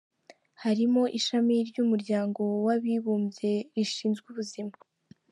[0.63, 4.73] harimo Ishami ry’Umuryango w’Abibumbye rishinzwe ubuzima.